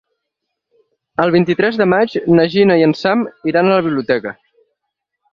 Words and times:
El 1.25 1.33
vint-i-tres 1.35 1.77
de 1.81 1.85
maig 1.91 2.15
na 2.39 2.45
Gina 2.53 2.77
i 2.81 2.85
en 2.85 2.95
Sam 3.01 3.21
iran 3.51 3.69
a 3.69 3.75
la 3.75 3.85
biblioteca. 3.89 4.33